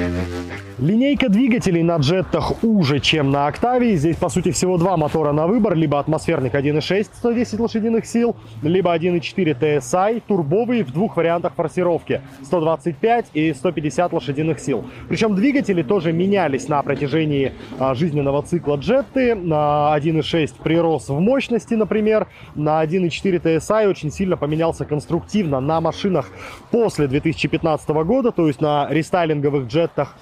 Mm-hmm. 0.00 0.39
Линейка 0.80 1.28
двигателей 1.28 1.82
на 1.82 1.98
джеттах 1.98 2.64
уже, 2.64 3.00
чем 3.00 3.30
на 3.30 3.48
Октавии. 3.48 3.96
Здесь, 3.96 4.16
по 4.16 4.30
сути, 4.30 4.50
всего 4.50 4.78
два 4.78 4.96
мотора 4.96 5.30
на 5.32 5.46
выбор. 5.46 5.74
Либо 5.74 5.98
атмосферник 5.98 6.54
1.6 6.54 7.08
110 7.12 7.60
лошадиных 7.60 8.06
сил, 8.06 8.34
либо 8.62 8.96
1.4 8.96 9.60
TSI, 9.60 10.22
турбовый 10.26 10.82
в 10.82 10.90
двух 10.90 11.18
вариантах 11.18 11.52
форсировки. 11.54 12.22
125 12.44 13.26
и 13.34 13.52
150 13.52 14.12
лошадиных 14.14 14.58
сил. 14.58 14.86
Причем 15.10 15.34
двигатели 15.34 15.82
тоже 15.82 16.14
менялись 16.14 16.66
на 16.66 16.82
протяжении 16.82 17.52
а, 17.78 17.94
жизненного 17.94 18.42
цикла 18.42 18.76
джетты. 18.76 19.34
На 19.34 19.94
1.6 19.98 20.62
прирос 20.62 21.10
в 21.10 21.20
мощности, 21.20 21.74
например. 21.74 22.26
На 22.54 22.82
1.4 22.82 23.42
TSI 23.42 23.86
очень 23.86 24.10
сильно 24.10 24.38
поменялся 24.38 24.86
конструктивно 24.86 25.60
на 25.60 25.82
машинах 25.82 26.30
после 26.70 27.06
2015 27.06 27.90
года, 27.90 28.30
то 28.30 28.46
есть 28.46 28.62
на 28.62 28.88
рестайлинговых 28.88 29.66
джеттах 29.66 30.16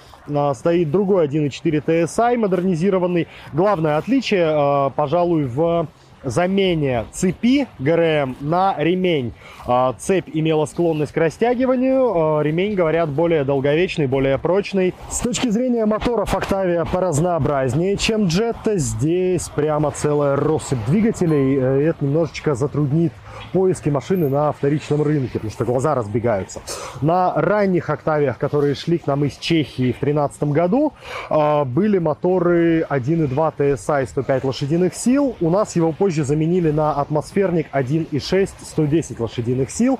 стоит 0.53 0.91
другой 0.91 1.27
1.4 1.27 1.83
TSI 1.85 2.37
модернизированный. 2.37 3.27
Главное 3.53 3.97
отличие, 3.97 4.45
а, 4.47 4.89
пожалуй, 4.89 5.45
в 5.45 5.87
замене 6.23 7.05
цепи 7.11 7.67
ГРМ 7.79 8.37
на 8.41 8.75
ремень. 8.77 9.33
А, 9.65 9.93
цепь 9.97 10.29
имела 10.33 10.65
склонность 10.65 11.11
к 11.11 11.17
растягиванию, 11.17 12.41
ремень, 12.41 12.75
говорят, 12.75 13.09
более 13.09 13.43
долговечный, 13.43 14.07
более 14.07 14.37
прочный. 14.37 14.93
С 15.09 15.19
точки 15.19 15.49
зрения 15.49 15.85
моторов 15.85 16.33
Octavia 16.33 16.87
поразнообразнее, 16.91 17.97
чем 17.97 18.25
Jetta. 18.25 18.77
Здесь 18.77 19.49
прямо 19.49 19.91
целая 19.91 20.35
россыпь 20.35 20.79
двигателей. 20.87 21.57
Э, 21.57 21.89
это 21.89 22.03
немножечко 22.05 22.55
затруднит 22.55 23.13
поиски 23.53 23.89
машины 23.89 24.29
на 24.29 24.51
вторичном 24.51 25.01
рынке, 25.01 25.33
потому 25.33 25.51
что 25.51 25.65
глаза 25.65 25.95
разбегаются. 25.95 26.61
На 27.01 27.33
ранних 27.35 27.89
Октавиях, 27.89 28.37
которые 28.37 28.75
шли 28.75 28.97
к 28.97 29.07
нам 29.07 29.25
из 29.25 29.37
Чехии 29.37 29.91
в 29.91 29.99
2013 29.99 30.43
году, 30.51 30.93
а, 31.29 31.65
были 31.65 31.97
моторы 31.97 32.85
1.2 32.89 33.53
TSI 33.57 34.07
105 34.07 34.43
лошадиных 34.43 34.93
сил. 34.93 35.35
У 35.39 35.49
нас 35.49 35.75
его 35.75 35.91
позже 35.91 36.23
заменили 36.23 36.71
на 36.71 36.93
атмосферник 36.93 37.67
1.6 37.71 38.49
110 38.61 39.19
лошадиных 39.19 39.71
сил. 39.71 39.99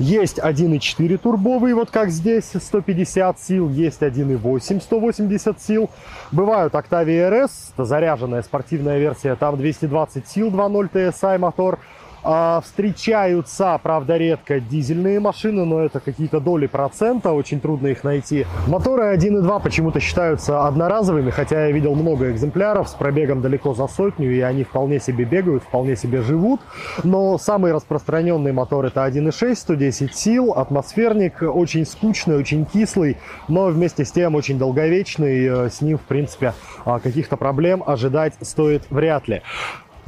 Есть 0.00 0.38
1.4 0.38 1.18
турбовый, 1.18 1.74
вот 1.74 1.90
как 1.90 2.08
здесь, 2.08 2.46
150 2.46 3.38
сил. 3.38 3.68
Есть 3.68 4.00
1.8, 4.00 4.80
180 4.80 5.60
сил. 5.60 5.90
Бывают 6.32 6.72
Octavia 6.72 7.28
RS, 7.30 7.50
это 7.74 7.84
заряженная 7.84 8.40
спортивная 8.42 8.98
версия, 8.98 9.34
там 9.34 9.58
220 9.58 10.26
сил, 10.26 10.48
2.0 10.48 10.90
TSI 10.90 11.36
мотор. 11.36 11.78
А, 12.22 12.60
встречаются, 12.60 13.78
правда, 13.82 14.16
редко 14.16 14.60
дизельные 14.60 15.20
машины, 15.20 15.64
но 15.64 15.80
это 15.80 16.00
какие-то 16.00 16.40
доли 16.40 16.66
процента, 16.66 17.32
очень 17.32 17.60
трудно 17.60 17.88
их 17.88 18.04
найти. 18.04 18.46
Моторы 18.66 19.14
1.2 19.14 19.62
почему-то 19.62 20.00
считаются 20.00 20.66
одноразовыми, 20.66 21.30
хотя 21.30 21.66
я 21.66 21.72
видел 21.72 21.94
много 21.94 22.30
экземпляров 22.30 22.88
с 22.88 22.94
пробегом 22.94 23.40
далеко 23.40 23.74
за 23.74 23.86
сотню, 23.86 24.32
и 24.32 24.40
они 24.40 24.64
вполне 24.64 25.00
себе 25.00 25.24
бегают, 25.24 25.62
вполне 25.62 25.96
себе 25.96 26.20
живут. 26.22 26.60
Но 27.04 27.38
самый 27.38 27.72
распространенный 27.72 28.52
мотор 28.52 28.84
это 28.84 29.06
1.6, 29.06 29.54
110 29.54 30.14
сил, 30.14 30.52
атмосферник, 30.52 31.42
очень 31.42 31.86
скучный, 31.86 32.36
очень 32.36 32.66
кислый, 32.66 33.16
но 33.48 33.66
вместе 33.66 34.04
с 34.04 34.12
тем 34.12 34.34
очень 34.34 34.58
долговечный. 34.58 35.70
С 35.70 35.80
ним, 35.80 35.98
в 35.98 36.02
принципе, 36.02 36.54
а, 36.84 36.98
каких-то 36.98 37.36
проблем 37.36 37.82
ожидать 37.86 38.34
стоит 38.40 38.84
вряд 38.90 39.28
ли. 39.28 39.42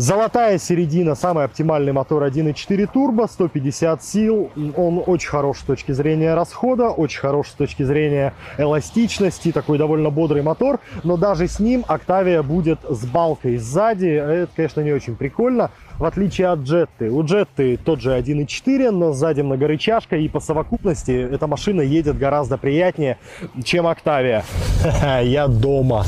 Золотая 0.02 0.58
середина, 0.58 1.14
самый 1.14 1.44
оптимальный 1.44 1.92
мотор 1.92 2.24
1.4 2.24 2.88
турбо, 2.92 3.28
150 3.30 4.02
сил. 4.02 4.50
Он 4.76 5.00
очень 5.06 5.28
хорош 5.28 5.58
с 5.58 5.62
точки 5.62 5.92
зрения 5.92 6.34
расхода, 6.34 6.88
очень 6.88 7.20
хорош 7.20 7.50
с 7.50 7.52
точки 7.52 7.84
зрения 7.84 8.34
эластичности, 8.58 9.52
такой 9.52 9.78
довольно 9.78 10.10
бодрый 10.10 10.42
мотор. 10.42 10.80
Но 11.04 11.16
даже 11.16 11.46
с 11.46 11.60
ним 11.60 11.84
Octavia 11.88 12.42
будет 12.42 12.80
с 12.82 13.06
балкой 13.06 13.58
сзади. 13.58 14.08
Это, 14.08 14.50
конечно, 14.56 14.80
не 14.80 14.90
очень 14.90 15.14
прикольно 15.14 15.70
в 16.02 16.04
отличие 16.04 16.48
от 16.48 16.58
Джетты. 16.64 17.12
У 17.12 17.24
Джетты 17.24 17.76
тот 17.76 18.00
же 18.00 18.18
1.4, 18.18 18.90
но 18.90 19.12
сзади 19.12 19.42
многорычажка, 19.42 20.16
и 20.16 20.26
по 20.26 20.40
совокупности 20.40 21.12
эта 21.12 21.46
машина 21.46 21.80
едет 21.80 22.18
гораздо 22.18 22.58
приятнее, 22.58 23.18
чем 23.62 23.86
Octavia. 23.86 24.42
Я 25.22 25.46
дома. 25.46 26.04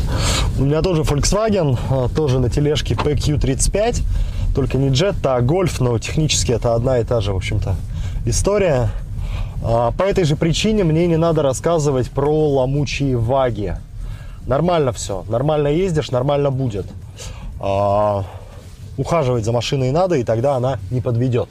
У 0.58 0.64
меня 0.64 0.82
тоже 0.82 1.02
Volkswagen, 1.02 1.78
а, 1.88 2.08
тоже 2.08 2.40
на 2.40 2.50
тележке 2.50 2.94
PQ35, 2.94 4.02
только 4.52 4.78
не 4.78 4.88
Jetta, 4.88 5.36
а 5.36 5.40
Golf, 5.40 5.76
но 5.78 5.96
технически 6.00 6.50
это 6.50 6.74
одна 6.74 6.98
и 6.98 7.04
та 7.04 7.20
же, 7.20 7.32
в 7.32 7.36
общем-то, 7.36 7.76
история. 8.26 8.88
А, 9.62 9.92
по 9.92 10.02
этой 10.02 10.24
же 10.24 10.34
причине 10.34 10.82
мне 10.82 11.06
не 11.06 11.16
надо 11.16 11.42
рассказывать 11.42 12.10
про 12.10 12.48
ломучие 12.48 13.16
ваги. 13.16 13.74
Нормально 14.48 14.90
все, 14.90 15.24
нормально 15.28 15.68
ездишь, 15.68 16.10
нормально 16.10 16.50
будет. 16.50 16.86
Ухаживать 18.96 19.44
за 19.44 19.52
машиной 19.52 19.90
надо, 19.90 20.16
и 20.16 20.24
тогда 20.24 20.56
она 20.56 20.78
не 20.90 21.00
подведет. 21.00 21.48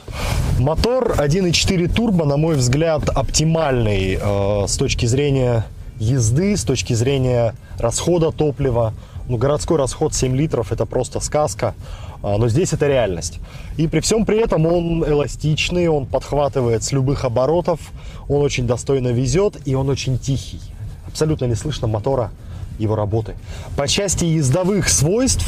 Мотор 0.60 1.16
1.4 1.18 1.94
турбо, 1.94 2.26
на 2.26 2.38
мой 2.38 2.56
взгляд, 2.56 3.10
оптимальный 3.10 4.18
э, 4.22 4.68
с 4.68 4.78
точки 4.78 5.06
зрения 5.06 5.66
езды, 6.00 6.56
с 6.56 6.64
точки 6.64 6.94
зрения 6.94 7.56
расхода 7.80 8.32
топлива. 8.32 8.94
Ну, 9.28 9.38
городской 9.38 9.78
расход 9.78 10.14
7 10.14 10.36
литров– 10.36 10.72
это 10.72 10.86
просто 10.86 11.20
сказка, 11.22 11.76
а, 12.22 12.38
но 12.38 12.50
здесь 12.50 12.74
это 12.74 12.88
реальность. 12.88 13.40
И 13.78 13.88
при 13.88 14.00
всем 14.02 14.26
при 14.26 14.42
этом 14.42 14.66
он 14.66 15.04
эластичный, 15.06 15.88
он 15.88 16.06
подхватывает 16.06 16.84
с 16.84 16.92
любых 16.92 17.24
оборотов, 17.24 17.80
он 18.28 18.42
очень 18.42 18.68
достойно 18.68 19.10
везет 19.10 19.58
и 19.66 19.76
он 19.76 19.90
очень 19.90 20.20
тихий. 20.20 20.62
Абсолютно 21.08 21.46
не 21.46 21.56
слышно 21.56 21.88
мотора 21.88 22.32
его 22.80 22.96
работы. 22.96 23.36
По 23.78 23.88
части 23.88 24.26
ездовых 24.26 24.90
свойств 24.90 25.46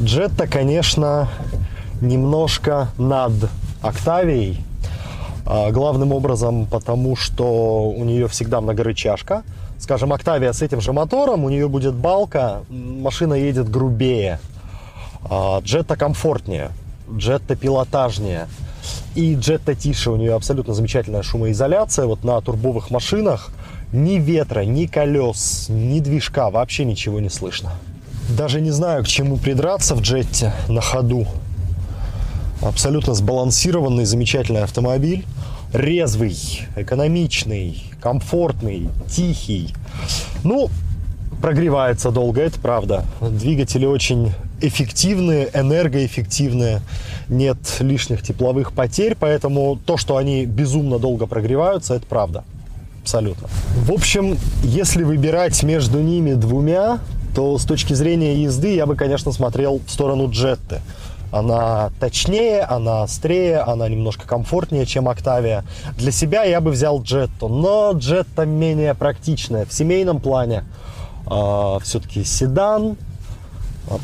Джетта, 0.00 0.46
конечно, 0.46 1.28
немножко 2.00 2.88
над 2.98 3.32
Октавией. 3.82 4.64
А, 5.44 5.70
главным 5.70 6.12
образом, 6.12 6.66
потому 6.66 7.16
что 7.16 7.88
у 7.88 8.04
нее 8.04 8.28
всегда 8.28 8.60
многорычажка. 8.60 9.42
Скажем, 9.78 10.12
Октавия 10.12 10.52
с 10.52 10.62
этим 10.62 10.80
же 10.80 10.92
мотором, 10.92 11.44
у 11.44 11.48
нее 11.48 11.68
будет 11.68 11.94
балка, 11.94 12.62
машина 12.68 13.34
едет 13.34 13.68
грубее. 13.68 14.38
А, 15.28 15.60
Джетта 15.60 15.96
комфортнее, 15.96 16.70
Джетта 17.10 17.56
пилотажнее. 17.56 18.46
И 19.14 19.34
Джетта 19.34 19.74
тише, 19.74 20.10
у 20.10 20.16
нее 20.16 20.34
абсолютно 20.34 20.74
замечательная 20.74 21.22
шумоизоляция. 21.22 22.06
Вот 22.06 22.24
на 22.24 22.40
турбовых 22.40 22.90
машинах 22.90 23.50
ни 23.92 24.14
ветра, 24.14 24.60
ни 24.60 24.86
колес, 24.86 25.66
ни 25.68 26.00
движка, 26.00 26.50
вообще 26.50 26.84
ничего 26.84 27.20
не 27.20 27.28
слышно. 27.28 27.72
Даже 28.28 28.60
не 28.60 28.70
знаю, 28.70 29.04
к 29.04 29.08
чему 29.08 29.36
придраться 29.36 29.94
в 29.94 30.00
джетте 30.00 30.52
на 30.68 30.80
ходу. 30.80 31.26
Абсолютно 32.60 33.14
сбалансированный, 33.14 34.04
замечательный 34.04 34.62
автомобиль. 34.62 35.24
Резвый, 35.72 36.36
экономичный, 36.76 37.82
комфортный, 38.00 38.88
тихий. 39.08 39.74
Ну, 40.44 40.70
прогревается 41.40 42.10
долго, 42.10 42.40
это 42.40 42.60
правда. 42.60 43.04
Двигатели 43.20 43.86
очень 43.86 44.32
эффективные, 44.60 45.50
энергоэффективные. 45.52 46.82
Нет 47.28 47.56
лишних 47.80 48.22
тепловых 48.22 48.72
потерь, 48.72 49.16
поэтому 49.18 49.78
то, 49.84 49.96
что 49.96 50.16
они 50.16 50.46
безумно 50.46 50.98
долго 50.98 51.26
прогреваются, 51.26 51.94
это 51.94 52.06
правда. 52.06 52.44
Абсолютно. 53.02 53.48
В 53.74 53.90
общем, 53.92 54.38
если 54.62 55.02
выбирать 55.02 55.62
между 55.64 56.00
ними 56.00 56.34
двумя, 56.34 57.00
то 57.34 57.58
с 57.58 57.64
точки 57.64 57.94
зрения 57.94 58.36
езды 58.36 58.74
я 58.74 58.86
бы, 58.86 58.96
конечно, 58.96 59.32
смотрел 59.32 59.80
в 59.86 59.90
сторону 59.90 60.30
Джетты. 60.30 60.80
Она 61.30 61.90
точнее, 61.98 62.60
она 62.60 63.04
острее, 63.04 63.60
она 63.60 63.88
немножко 63.88 64.28
комфортнее, 64.28 64.84
чем 64.84 65.08
Октавия. 65.08 65.64
Для 65.96 66.12
себя 66.12 66.44
я 66.44 66.60
бы 66.60 66.70
взял 66.70 67.02
Джетту, 67.02 67.48
но 67.48 67.92
Джетта 67.92 68.44
менее 68.44 68.94
практичная. 68.94 69.64
В 69.64 69.72
семейном 69.72 70.20
плане 70.20 70.64
э, 71.26 71.78
все-таки 71.82 72.22
седан 72.24 72.98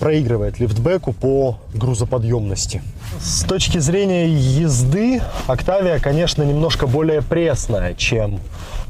проигрывает 0.01 0.59
лифтбеку 0.59 1.13
по 1.13 1.59
грузоподъемности. 1.75 2.83
С 3.21 3.45
точки 3.45 3.79
зрения 3.79 4.29
езды, 4.29 5.23
Октавия, 5.47 5.99
конечно, 5.99 6.43
немножко 6.43 6.87
более 6.87 7.23
пресная, 7.23 7.95
чем 7.95 8.41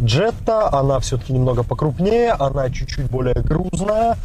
Джетта, 0.00 0.72
она 0.72 0.98
все-таки 1.00 1.32
немного 1.32 1.62
покрупнее, 1.62 2.32
она 2.32 2.70
чуть-чуть 2.70 3.10
более 3.10 3.34
грузная, 3.34 4.16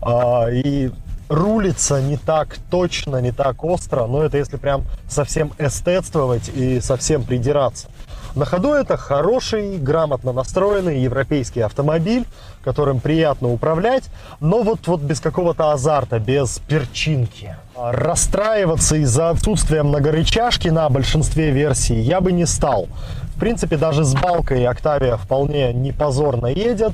а, 0.00 0.48
и 0.50 0.90
рулится 1.28 2.00
не 2.00 2.16
так 2.16 2.56
точно, 2.70 3.18
не 3.18 3.32
так 3.32 3.62
остро, 3.64 4.06
но 4.06 4.22
это 4.22 4.38
если 4.38 4.56
прям 4.56 4.84
совсем 5.08 5.52
эстетствовать 5.58 6.48
и 6.48 6.80
совсем 6.80 7.24
придираться. 7.24 7.88
На 8.34 8.44
ходу 8.44 8.72
это 8.72 8.96
хороший, 8.96 9.78
грамотно 9.78 10.32
настроенный 10.32 11.00
европейский 11.00 11.60
автомобиль, 11.60 12.26
которым 12.62 13.00
приятно 13.00 13.48
управлять, 13.48 14.04
но 14.40 14.62
вот, 14.62 14.86
вот 14.86 15.00
без 15.00 15.20
какого-то 15.20 15.72
азарта, 15.72 16.18
без 16.18 16.58
перчинки. 16.68 17.56
Расстраиваться 17.76 18.96
из-за 18.96 19.30
отсутствия 19.30 19.82
многорычажки 19.82 20.68
на 20.68 20.88
большинстве 20.88 21.50
версий 21.50 21.98
я 21.98 22.20
бы 22.20 22.32
не 22.32 22.46
стал. 22.46 22.88
В 23.36 23.40
принципе, 23.40 23.76
даже 23.76 24.04
с 24.04 24.14
балкой 24.14 24.64
Octavia 24.64 25.16
вполне 25.16 25.72
не 25.72 25.92
позорно 25.92 26.46
едет. 26.46 26.92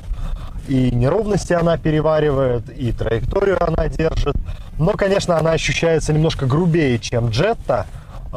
И 0.67 0.89
неровности 0.91 1.53
она 1.53 1.77
переваривает, 1.77 2.69
и 2.75 2.91
траекторию 2.91 3.57
она 3.63 3.87
держит. 3.87 4.35
Но, 4.79 4.93
конечно, 4.93 5.37
она 5.37 5.51
ощущается 5.51 6.11
немножко 6.11 6.47
грубее, 6.47 6.97
чем 6.97 7.27
Jetta 7.27 7.85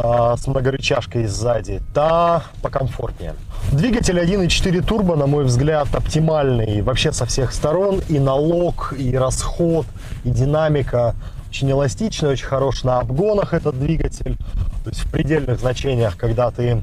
э, 0.02 0.36
с 0.36 0.46
многорычажкой 0.46 1.26
сзади. 1.26 1.80
Та 1.94 2.42
покомфортнее. 2.62 3.34
Двигатель 3.72 4.18
1.4 4.18 4.82
турбо, 4.82 5.16
на 5.16 5.26
мой 5.26 5.44
взгляд, 5.44 5.88
оптимальный 5.94 6.82
вообще 6.82 7.12
со 7.12 7.26
всех 7.26 7.52
сторон. 7.52 8.00
И 8.08 8.18
налог, 8.18 8.94
и 8.96 9.16
расход, 9.16 9.86
и 10.24 10.30
динамика 10.30 11.14
очень 11.48 11.70
эластичный, 11.70 12.30
очень 12.30 12.46
хорош 12.46 12.84
на 12.84 13.00
обгонах 13.00 13.54
этот 13.54 13.78
двигатель. 13.78 14.36
То 14.84 14.90
есть 14.90 15.00
в 15.00 15.10
предельных 15.10 15.60
значениях, 15.60 16.16
когда 16.16 16.50
ты 16.50 16.82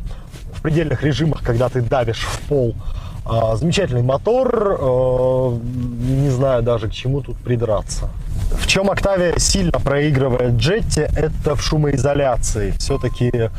в 0.53 0.61
предельных 0.61 1.03
режимах, 1.03 1.43
когда 1.43 1.69
ты 1.69 1.81
давишь 1.81 2.25
в 2.25 2.39
пол. 2.47 2.75
А, 3.25 3.55
замечательный 3.55 4.03
мотор, 4.03 4.77
а, 4.79 5.57
не 5.59 6.29
знаю 6.29 6.63
даже 6.63 6.89
к 6.89 6.93
чему 6.93 7.21
тут 7.21 7.37
придраться. 7.37 8.09
В 8.51 8.67
чем 8.67 8.89
Octavia 8.89 9.39
сильно 9.39 9.79
проигрывает 9.79 10.53
Jetty, 10.53 11.09
это 11.15 11.55
в 11.55 11.61
шумоизоляции. 11.61 12.71
Все-таки 12.77 13.49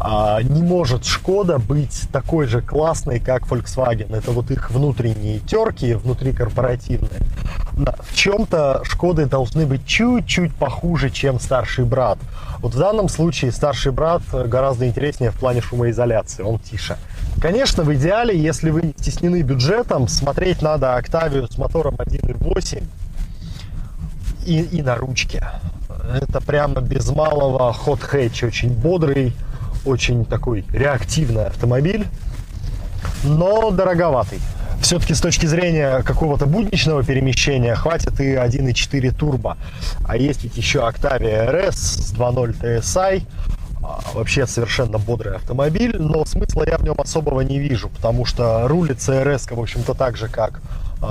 а, 0.00 0.40
не 0.42 0.62
может 0.62 1.04
Шкода 1.04 1.58
быть 1.58 2.02
такой 2.12 2.46
же 2.46 2.60
классной, 2.62 3.20
как 3.20 3.46
Volkswagen. 3.46 4.16
Это 4.16 4.30
вот 4.30 4.50
их 4.50 4.70
внутренние 4.70 5.40
терки, 5.40 5.94
внутрикорпоративные. 5.94 7.20
В 8.00 8.14
чем-то 8.14 8.82
Шкоды 8.84 9.26
должны 9.26 9.66
быть 9.66 9.86
чуть-чуть 9.86 10.54
похуже, 10.54 11.10
чем 11.10 11.40
старший 11.40 11.84
брат. 11.84 12.18
Вот 12.58 12.74
в 12.74 12.78
данном 12.78 13.08
случае 13.08 13.52
старший 13.52 13.92
брат 13.92 14.22
гораздо 14.32 14.86
интереснее 14.86 15.30
в 15.30 15.36
плане 15.36 15.60
шумоизоляции, 15.60 16.42
он 16.42 16.58
тише. 16.58 16.96
Конечно, 17.40 17.84
в 17.84 17.94
идеале, 17.94 18.36
если 18.36 18.70
вы 18.70 18.82
не 18.82 18.94
стеснены 18.98 19.42
бюджетом, 19.42 20.08
смотреть 20.08 20.60
надо 20.60 20.96
Октавию 20.96 21.46
с 21.46 21.56
мотором 21.56 21.94
1.8 21.94 22.82
и, 24.44 24.62
и 24.62 24.82
на 24.82 24.96
ручке. 24.96 25.46
Это 26.14 26.40
прямо 26.40 26.80
без 26.80 27.10
малого 27.10 27.72
ход 27.72 28.00
хэтч, 28.00 28.44
очень 28.44 28.70
бодрый, 28.70 29.34
очень 29.84 30.24
такой 30.24 30.64
реактивный 30.72 31.46
автомобиль, 31.46 32.06
но 33.24 33.70
дороговатый. 33.70 34.40
Все-таки 34.80 35.14
с 35.14 35.20
точки 35.20 35.46
зрения 35.46 36.02
какого-то 36.02 36.46
будничного 36.46 37.02
перемещения 37.02 37.74
хватит 37.74 38.20
и 38.20 38.34
1.4 38.34 39.14
турбо. 39.14 39.56
А 40.04 40.16
есть 40.16 40.44
ведь 40.44 40.56
еще 40.56 40.78
Octavia 40.78 41.50
RS 41.50 41.72
с 41.72 42.12
2.0 42.12 42.60
TSI, 42.60 43.22
а, 43.82 44.00
вообще 44.14 44.46
совершенно 44.46 44.98
бодрый 44.98 45.36
автомобиль, 45.36 45.96
но 45.98 46.24
смысла 46.24 46.64
я 46.66 46.78
в 46.78 46.84
нем 46.84 47.00
особого 47.00 47.40
не 47.40 47.58
вижу, 47.58 47.88
потому 47.88 48.24
что 48.24 48.66
рулит 48.68 48.98
CRS, 48.98 49.54
в 49.54 49.60
общем-то, 49.60 49.94
так 49.94 50.16
же, 50.16 50.28
как 50.28 50.60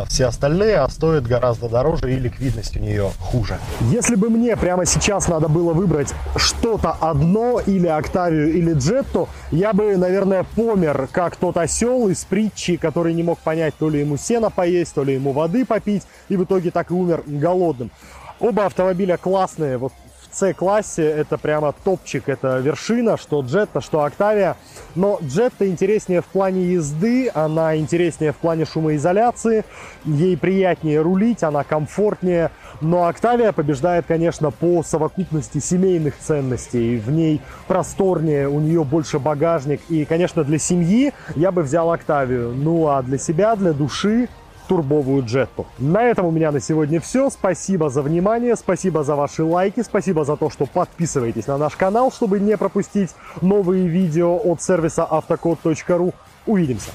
все 0.08 0.26
остальные, 0.26 0.78
а 0.78 0.90
стоит 0.90 1.28
гораздо 1.28 1.70
дороже 1.70 2.14
и 2.14 2.20
ликвидность 2.20 2.76
у 2.78 2.80
нее 2.80 3.12
хуже. 3.20 3.58
Если 3.82 4.16
бы 4.16 4.30
мне 4.30 4.56
прямо 4.56 4.86
сейчас 4.86 5.28
надо 5.28 5.48
было 5.48 5.74
выбрать 5.74 6.14
что-то 6.36 6.92
одно, 6.92 7.60
или 7.60 7.88
Октавию, 7.88 8.54
или 8.54 8.74
Джетту, 8.74 9.30
я 9.52 9.74
бы, 9.74 9.96
наверное, 9.98 10.46
помер, 10.56 11.08
как 11.12 11.36
тот 11.36 11.58
осел 11.58 12.10
из 12.10 12.26
притчи, 12.26 12.78
который 12.78 13.14
не 13.14 13.24
мог 13.24 13.40
понять, 13.40 13.74
то 13.78 13.90
ли 13.90 14.00
ему 14.00 14.18
сена 14.18 14.50
поесть, 14.50 14.94
то 14.94 15.04
ли 15.04 15.14
ему 15.14 15.32
воды 15.32 15.66
попить, 15.66 16.04
и 16.30 16.38
в 16.38 16.44
итоге 16.44 16.72
так 16.72 16.92
и 16.92 16.94
умер 16.94 17.24
голодным. 17.26 17.92
Оба 18.40 18.66
автомобиля 18.66 19.18
классные, 19.18 19.78
вот 19.78 19.94
C-классе 20.38 21.04
это 21.04 21.38
прямо 21.38 21.74
топчик, 21.84 22.30
это 22.30 22.60
вершина, 22.60 23.18
что 23.18 23.42
Jetta, 23.42 23.82
что 23.82 24.06
Octavia. 24.06 24.56
Но 24.96 25.18
Jetta 25.22 25.68
интереснее 25.68 26.22
в 26.22 26.26
плане 26.26 26.74
езды, 26.74 27.30
она 27.34 27.76
интереснее 27.78 28.32
в 28.32 28.38
плане 28.38 28.66
шумоизоляции, 28.66 29.66
ей 30.06 30.38
приятнее 30.38 31.02
рулить, 31.02 31.44
она 31.44 31.64
комфортнее. 31.64 32.52
Но 32.82 33.10
Octavia 33.10 33.52
побеждает, 33.52 34.06
конечно, 34.08 34.52
по 34.52 34.84
совокупности 34.84 35.60
семейных 35.60 36.18
ценностей. 36.20 36.98
В 36.98 37.10
ней 37.10 37.42
просторнее, 37.68 38.48
у 38.48 38.60
нее 38.60 38.84
больше 38.84 39.18
багажник. 39.18 39.82
И, 39.90 40.06
конечно, 40.06 40.44
для 40.44 40.60
семьи 40.60 41.14
я 41.36 41.52
бы 41.52 41.64
взял 41.64 41.94
Octavia. 41.94 42.54
Ну 42.54 42.88
а 42.88 43.02
для 43.02 43.18
себя, 43.18 43.56
для 43.56 43.74
души 43.74 44.30
турбовую 44.68 45.26
джетту. 45.26 45.66
На 45.80 46.04
этом 46.04 46.26
у 46.26 46.32
меня 46.32 46.52
на 46.52 46.60
сегодня 46.60 47.00
все. 47.00 47.30
Спасибо 47.30 47.90
за 47.90 48.02
внимание, 48.02 48.56
спасибо 48.56 49.04
за 49.04 49.16
ваши 49.16 49.44
лайки, 49.44 49.82
спасибо 49.82 50.26
за 50.26 50.38
то, 50.38 50.50
что 50.50 50.66
подписываетесь 50.66 51.48
на 51.48 51.58
наш 51.58 51.76
канал, 51.76 52.12
чтобы 52.12 52.40
не 52.40 52.58
пропустить 52.58 53.12
новые 53.42 53.88
видео 53.88 54.36
от 54.36 54.62
сервиса 54.62 55.06
автокод.ру. 55.06 56.14
Увидимся! 56.46 56.92